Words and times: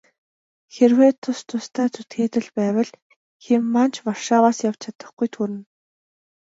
Хэрвээ 0.73 1.11
тус 1.21 1.39
тусдаа 1.49 1.87
зүтгээд 1.93 2.33
л 2.45 2.49
байвал 2.57 2.91
хэн 3.45 3.63
маань 3.73 3.93
ч 3.93 3.95
Варшаваас 4.05 4.57
явж 4.69 4.79
чадахгүйд 4.83 5.33
хүрнэ. 5.37 5.59